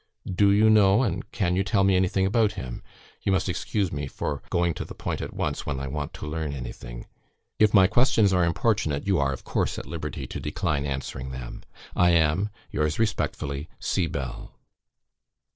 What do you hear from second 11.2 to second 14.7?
them. I am, yours respectfully, C. BELL."